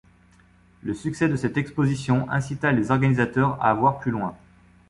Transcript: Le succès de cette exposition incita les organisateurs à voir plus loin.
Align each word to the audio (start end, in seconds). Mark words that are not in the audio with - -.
Le 0.81 0.95
succès 0.95 1.29
de 1.29 1.35
cette 1.35 1.57
exposition 1.57 2.27
incita 2.31 2.71
les 2.71 2.89
organisateurs 2.89 3.63
à 3.63 3.71
voir 3.75 3.99
plus 3.99 4.09
loin. 4.09 4.35